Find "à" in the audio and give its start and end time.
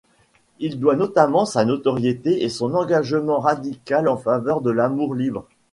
2.43-2.49